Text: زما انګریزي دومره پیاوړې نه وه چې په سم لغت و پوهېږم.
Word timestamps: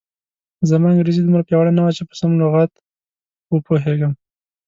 زما 0.69 0.87
انګریزي 0.91 1.21
دومره 1.23 1.45
پیاوړې 1.47 1.71
نه 1.77 1.81
وه 1.83 1.91
چې 1.97 2.03
په 2.09 2.13
سم 2.19 2.31
لغت 2.41 2.71
و 3.51 3.55
پوهېږم. 3.65 4.13